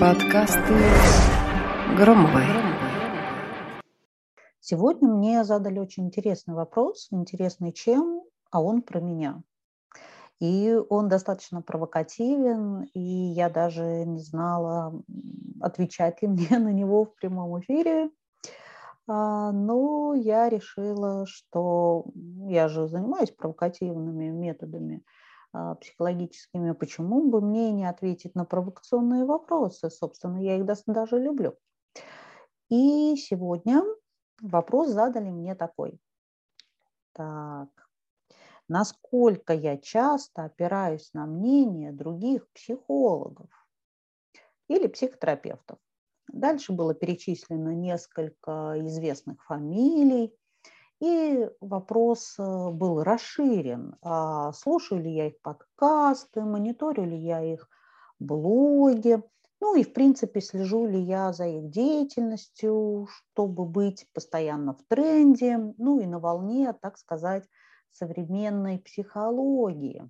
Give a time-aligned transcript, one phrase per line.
[0.00, 0.74] Подкасты
[1.98, 2.44] Громовой.
[4.58, 9.42] Сегодня мне задали очень интересный вопрос, интересный чем, а он про меня.
[10.40, 15.02] И он достаточно провокативен, и я даже не знала,
[15.60, 18.08] отвечать ли мне на него в прямом эфире.
[19.06, 22.06] А, но я решила, что
[22.46, 25.02] я же занимаюсь провокативными методами
[25.80, 29.90] психологическими, почему бы мне не ответить на провокационные вопросы?
[29.90, 31.56] Собственно, я их даже люблю.
[32.68, 33.82] И сегодня
[34.40, 36.00] вопрос задали мне такой.
[37.12, 37.68] Так,
[38.68, 43.50] насколько я часто опираюсь на мнение других психологов
[44.68, 45.78] или психотерапевтов.
[46.28, 50.34] Дальше было перечислено несколько известных фамилий,
[51.00, 53.96] и вопрос э, был расширен.
[54.02, 57.68] А слушаю ли я их подкасты, мониторю ли я их
[58.18, 59.22] блоги,
[59.64, 65.56] ну и, в принципе, слежу ли я за их деятельностью, чтобы быть постоянно в тренде,
[65.78, 67.48] ну и на волне, так сказать,
[67.90, 70.06] современной психологии.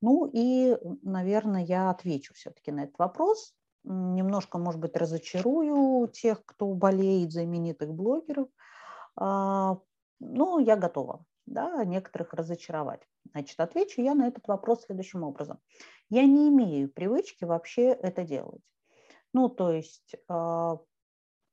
[0.00, 3.54] Ну и, наверное, я отвечу все-таки на этот вопрос.
[3.84, 8.48] Немножко, может быть, разочарую тех, кто болеет за именитых блогеров.
[9.16, 9.78] А,
[10.20, 13.02] ну, я готова да, некоторых разочаровать.
[13.32, 15.58] Значит, отвечу я на этот вопрос следующим образом.
[16.10, 18.62] Я не имею привычки вообще это делать.
[19.32, 20.78] Ну, то есть а,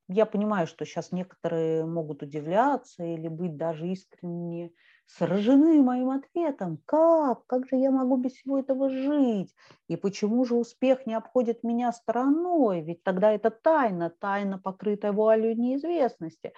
[0.08, 4.72] я понимаю, что сейчас некоторые могут удивляться или быть даже искренне
[5.06, 6.80] сражены моим ответом.
[6.86, 7.46] Как?
[7.48, 9.54] Как же я могу без всего этого жить?
[9.88, 12.82] И почему же успех не обходит меня стороной?
[12.82, 16.54] Ведь тогда это тайна, тайна, покрытая вуалью неизвестности.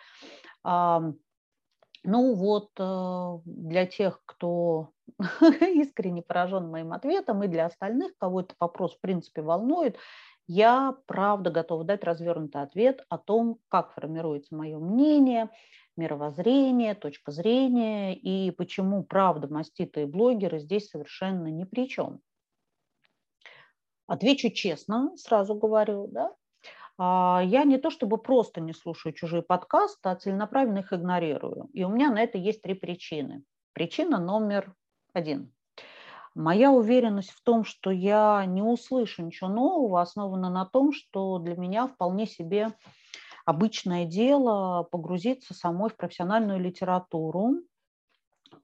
[2.07, 4.91] Ну вот, э, для тех, кто
[5.61, 9.97] искренне поражен моим ответом, и для остальных, кого этот вопрос в принципе волнует,
[10.47, 15.49] я правда готова дать развернутый ответ о том, как формируется мое мнение,
[15.97, 22.21] мировоззрение, точка зрения и почему правда маститые блогеры здесь совершенно ни при чем.
[24.07, 26.35] Отвечу честно, сразу говорю, да,
[26.97, 31.69] а, я не то чтобы просто не слушаю чужие подкасты, а целенаправленно их игнорирую.
[31.73, 33.43] И у меня на это есть три причины.
[33.73, 34.75] Причина номер
[35.13, 35.54] один.
[36.35, 41.55] Моя уверенность в том, что я не услышу ничего нового, основана на том, что для
[41.55, 42.73] меня вполне себе
[43.45, 47.61] обычное дело погрузиться самой в профессиональную литературу.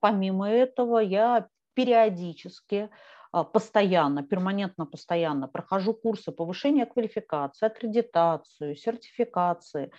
[0.01, 2.89] Помимо этого, я периодически,
[3.31, 9.91] а, постоянно, перманентно постоянно прохожу курсы повышения квалификации, аккредитацию, сертификации.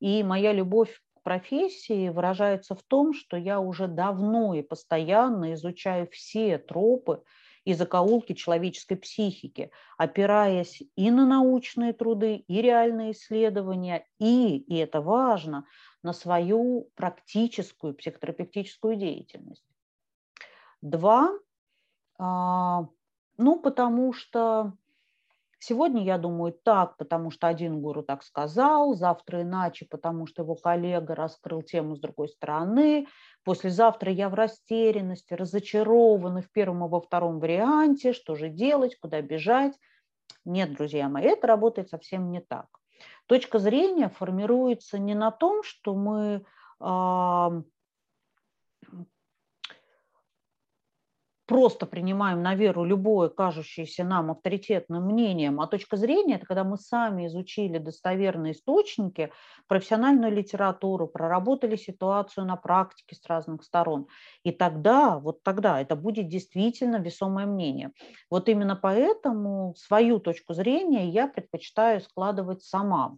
[0.00, 6.58] И моя любовь профессии выражается в том, что я уже давно и постоянно изучаю все
[6.58, 7.22] тропы
[7.64, 15.00] и закоулки человеческой психики, опираясь и на научные труды, и реальные исследования, и, и это
[15.00, 15.66] важно,
[16.02, 19.66] на свою практическую психотерапевтическую деятельность.
[20.80, 21.30] Два,
[22.18, 22.88] а,
[23.36, 24.72] ну, потому что
[25.60, 30.54] Сегодня я думаю так, потому что один гуру так сказал, завтра иначе, потому что его
[30.54, 33.08] коллега раскрыл тему с другой стороны,
[33.44, 39.20] послезавтра я в растерянности, разочарована в первом и во втором варианте, что же делать, куда
[39.20, 39.74] бежать.
[40.44, 42.66] Нет, друзья мои, это работает совсем не так.
[43.26, 46.44] Точка зрения формируется не на том, что мы
[51.48, 56.76] просто принимаем на веру любое кажущееся нам авторитетным мнением, а точка зрения– это когда мы
[56.76, 59.32] сами изучили достоверные источники,
[59.66, 64.08] профессиональную литературу, проработали ситуацию на практике с разных сторон.
[64.44, 67.92] И тогда, вот тогда это будет действительно весомое мнение.
[68.30, 73.16] Вот именно поэтому свою точку зрения я предпочитаю складывать сама.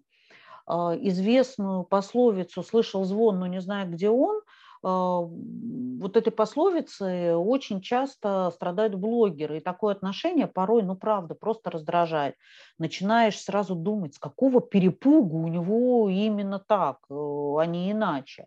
[0.67, 4.41] А, известную пословицу «слышал звон, но не знаю, где он»–
[4.83, 9.59] вот этой пословицы очень часто страдают блогеры.
[9.59, 12.35] И такое отношение порой, ну правда, просто раздражает.
[12.79, 18.47] Начинаешь сразу думать, с какого перепугу у него именно так, э, а не иначе.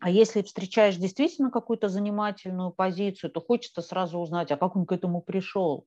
[0.00, 4.92] А если встречаешь действительно какую-то занимательную позицию, то хочется сразу узнать, а как он к
[4.92, 5.86] этому пришел.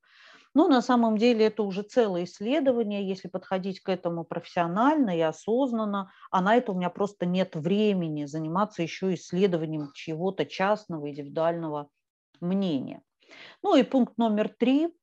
[0.56, 6.14] Ну, на самом деле это уже целое исследование, если подходить к этому профессионально и осознанно,
[6.32, 11.90] а на это у меня просто нет времени заниматься еще исследованием чего-то частного, индивидуального
[12.40, 13.04] мнения.
[13.64, 14.96] Ну и пункт номер три,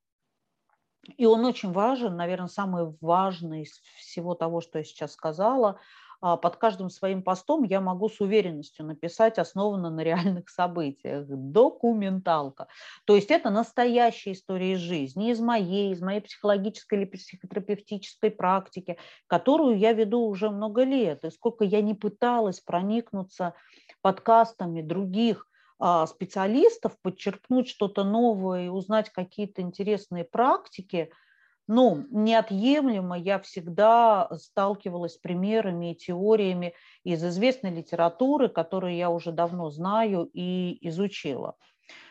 [1.17, 5.81] и он очень важен, наверное, самый важный из всего того, что я сейчас сказала,
[6.23, 11.27] под каждым своим постом я могу с уверенностью написать, основано на реальных событиях.
[11.27, 12.69] Документалка.
[13.05, 18.99] То есть это настоящая история из жизни, из моей, из моей психологической или психотерапевтической практики,
[19.27, 21.25] которую я веду уже много лет.
[21.25, 23.55] И сколько я не пыталась проникнуться
[24.01, 25.49] подкастами других
[25.81, 31.11] а, специалистов, подчеркнуть что-то новое и узнать какие-то интересные практики–
[31.69, 36.75] ну, неотъемлемо я всегда сталкивалась с примерами и теориями
[37.05, 41.57] из известной литературы, которые я уже давно знаю и изучила.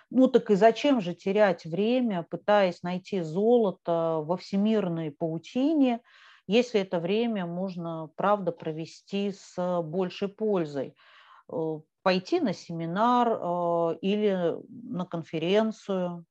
[0.10, 6.02] Ну так и зачем же терять время, пытаясь найти золото во всемирной паутине,
[6.48, 10.96] если это время можно, правда, провести с большей пользой?
[11.52, 16.26] Э, пойти на семинар э, или на конференцию,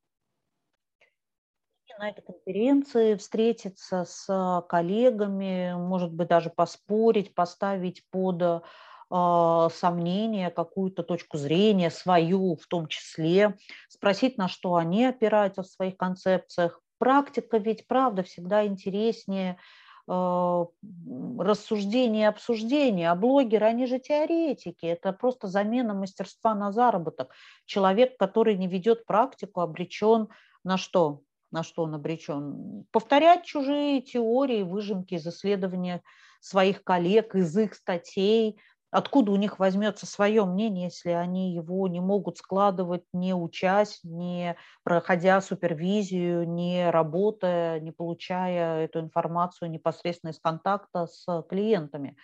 [1.99, 11.03] на этой конференции встретиться с коллегами, может быть, даже поспорить, поставить под э, сомнение какую-то
[11.03, 13.57] точку зрения, свою в том числе,
[13.89, 16.81] спросить, на что они опираются в своих концепциях.
[16.97, 19.57] Практика ведь, правда, всегда интереснее
[20.07, 20.65] э,
[21.39, 23.11] рассуждения и обсуждения.
[23.11, 27.33] А блогеры, они же теоретики, это просто замена мастерства на заработок.
[27.65, 30.29] Человек, который не ведет практику, обречен
[30.63, 31.21] на что?
[31.51, 36.01] На что он обречен, повторять чужие теории, выжимки из исследования
[36.39, 38.59] своих коллег, из их статей,
[38.91, 44.57] откуда у них возьмется свое мнение, если они его не могут складывать, не учась, не
[44.83, 52.17] проходя супервизию, не работая, не получая эту информацию непосредственно из контакта с клиентами.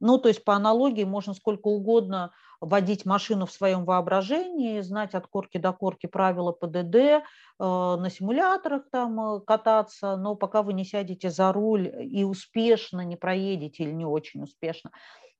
[0.00, 5.26] Ну, то есть по аналогии можно сколько угодно водить машину в своем воображении, знать от
[5.26, 7.20] корки до корки правила ПДД, э,
[7.58, 13.16] на симуляторах там э, кататься, но пока вы не сядете за руль и успешно не
[13.16, 14.90] проедете или не очень успешно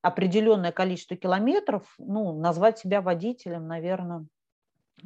[0.01, 4.25] определенное количество километров, ну, назвать себя водителем, наверное,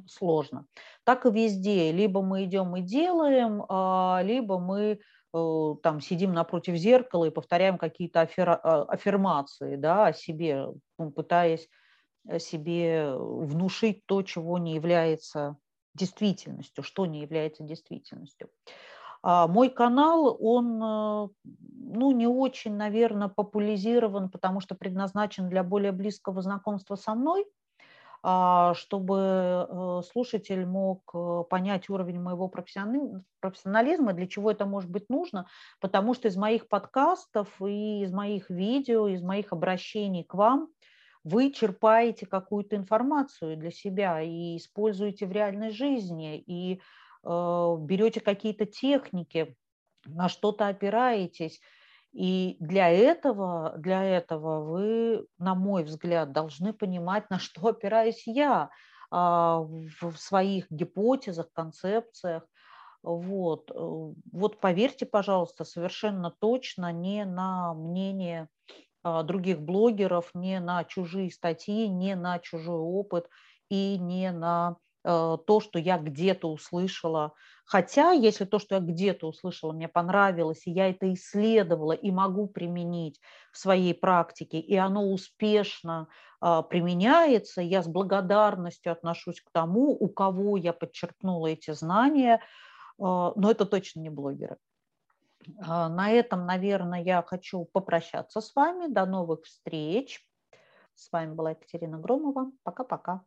[0.05, 0.67] сложно.
[1.03, 1.91] Так и везде.
[1.91, 4.99] Либо мы идем и делаем, а, либо мы
[5.33, 10.67] Э, там сидим напротив зеркала и повторяем какие-то аффирмации да, о себе,
[10.99, 11.67] ну, пытаясь
[12.39, 15.57] себе внушить то, чего не является
[15.93, 18.49] действительностью, что не является действительностью.
[19.21, 25.91] А мой канал, он э, ну, не очень, наверное, популяризирован, потому что предназначен для более
[25.91, 27.45] близкого знакомства со мной–
[28.25, 35.09] а, чтобы э, слушатель мог э, понять уровень моего профессионализма, для чего это может быть
[35.09, 35.45] нужно,
[35.81, 40.69] потому что из моих подкастов и из моих видео, из моих обращений к вам
[41.23, 46.81] вы черпаете какую-то информацию для себя и используете в реальной жизни, и
[47.23, 49.55] э, берете какие-то техники,
[50.05, 51.61] на что-то опираетесь,
[52.13, 58.69] и для этого, для этого вы, на мой взгляд, должны понимать, на что опираюсь я
[59.09, 62.43] а, в своих гипотезах, концепциях.
[63.01, 63.71] Вот.
[63.71, 63.73] Э,
[64.31, 68.47] вот поверьте, пожалуйста, совершенно точно не на мнение
[69.03, 73.27] других блогеров, не на чужие статьи, не на чужой опыт
[73.69, 77.33] и не на Э, то, что я где-то услышала.
[77.65, 82.47] Хотя, если то, что я где-то услышала, мне понравилось, и я это исследовала и могу
[82.47, 83.19] применить
[83.51, 86.07] в своей практике, и оно успешно
[86.39, 92.41] а, применяется, я с благодарностью отношусь к тому, у кого я подчеркнула эти знания,
[92.99, 94.57] а, но это точно не блогеры.
[95.59, 98.91] А, на этом, наверное, я хочу попрощаться с вами.
[98.91, 100.25] До новых встреч.
[100.95, 102.51] С вами была Екатерина Громова.
[102.63, 103.21] Пока-пока.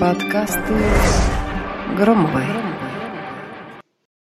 [0.00, 0.74] Подкасты
[1.96, 2.44] Громовой.